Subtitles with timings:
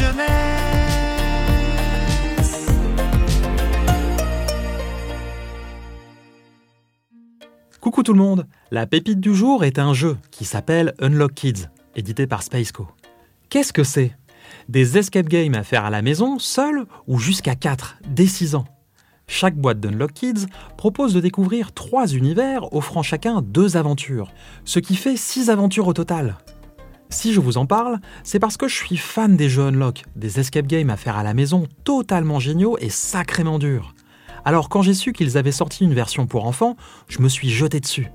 [0.00, 0.36] jeunesse.
[7.80, 11.68] Coucou tout le monde, la pépite du jour est un jeu qui s'appelle Unlock Kids,
[11.94, 12.88] édité par Spaceco.
[13.48, 14.16] Qu'est-ce que c'est?
[14.68, 18.64] Des escape games à faire à la maison, seul ou jusqu'à 4, dès 6 ans?
[19.28, 24.32] Chaque boîte d'Unlock Kids propose de découvrir 3 univers offrant chacun 2 aventures,
[24.64, 26.36] ce qui fait 6 aventures au total.
[27.08, 30.40] Si je vous en parle, c'est parce que je suis fan des jeux Unlock, des
[30.40, 33.94] escape games à faire à la maison totalement géniaux et sacrément durs.
[34.44, 36.76] Alors quand j'ai su qu'ils avaient sorti une version pour enfants,
[37.08, 38.08] je me suis jeté dessus.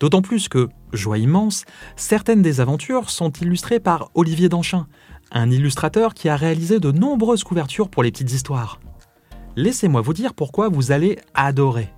[0.00, 1.64] D'autant plus que, joie immense,
[1.96, 4.86] certaines des aventures sont illustrées par Olivier Danchin,
[5.30, 8.80] un illustrateur qui a réalisé de nombreuses couvertures pour les petites histoires.
[9.56, 11.88] Laissez-moi vous dire pourquoi vous allez adorer.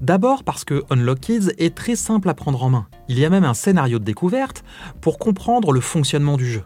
[0.00, 2.86] D'abord parce que Unlock Kids est très simple à prendre en main.
[3.08, 4.64] Il y a même un scénario de découverte
[5.00, 6.64] pour comprendre le fonctionnement du jeu.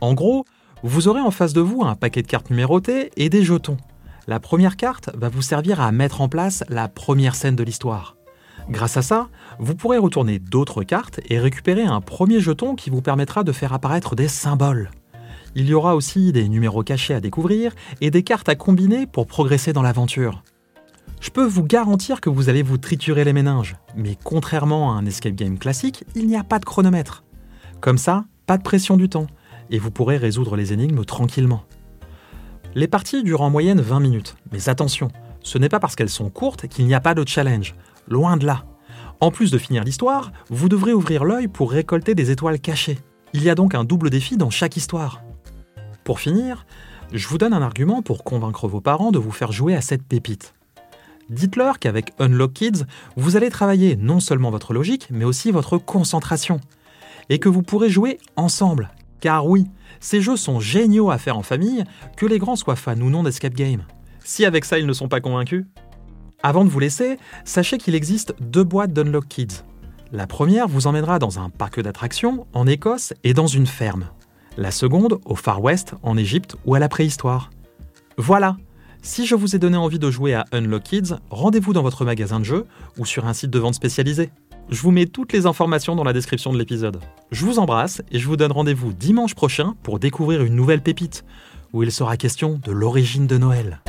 [0.00, 0.44] En gros,
[0.82, 3.78] vous aurez en face de vous un paquet de cartes numérotées et des jetons.
[4.26, 8.16] La première carte va vous servir à mettre en place la première scène de l'histoire.
[8.68, 9.28] Grâce à ça,
[9.58, 13.72] vous pourrez retourner d'autres cartes et récupérer un premier jeton qui vous permettra de faire
[13.72, 14.90] apparaître des symboles.
[15.54, 19.26] Il y aura aussi des numéros cachés à découvrir et des cartes à combiner pour
[19.26, 20.42] progresser dans l'aventure.
[21.24, 25.06] Je peux vous garantir que vous allez vous triturer les méninges, mais contrairement à un
[25.06, 27.24] escape game classique, il n'y a pas de chronomètre.
[27.80, 29.26] Comme ça, pas de pression du temps,
[29.70, 31.64] et vous pourrez résoudre les énigmes tranquillement.
[32.74, 35.08] Les parties durent en moyenne 20 minutes, mais attention,
[35.40, 37.74] ce n'est pas parce qu'elles sont courtes qu'il n'y a pas de challenge,
[38.06, 38.66] loin de là.
[39.20, 42.98] En plus de finir l'histoire, vous devrez ouvrir l'œil pour récolter des étoiles cachées.
[43.32, 45.22] Il y a donc un double défi dans chaque histoire.
[46.04, 46.66] Pour finir,
[47.14, 50.02] je vous donne un argument pour convaincre vos parents de vous faire jouer à cette
[50.02, 50.52] pépite.
[51.30, 52.84] Dites-leur qu'avec Unlock Kids,
[53.16, 56.60] vous allez travailler non seulement votre logique, mais aussi votre concentration.
[57.30, 58.90] Et que vous pourrez jouer ensemble.
[59.20, 59.66] Car oui,
[60.00, 61.84] ces jeux sont géniaux à faire en famille,
[62.16, 63.84] que les grands soient fans ou non d'escape game.
[64.22, 65.64] Si avec ça ils ne sont pas convaincus.
[66.42, 69.62] Avant de vous laisser, sachez qu'il existe deux boîtes d'Unlock Kids.
[70.12, 74.08] La première vous emmènera dans un parc d'attractions, en Écosse et dans une ferme.
[74.56, 77.50] La seconde, au Far West, en Égypte ou à la préhistoire.
[78.18, 78.56] Voilà,
[79.04, 82.40] si je vous ai donné envie de jouer à Unlock Kids, rendez-vous dans votre magasin
[82.40, 82.66] de jeux
[82.98, 84.30] ou sur un site de vente spécialisé.
[84.70, 86.98] Je vous mets toutes les informations dans la description de l'épisode.
[87.30, 91.24] Je vous embrasse et je vous donne rendez-vous dimanche prochain pour découvrir une nouvelle pépite,
[91.74, 93.82] où il sera question de l'origine de Noël.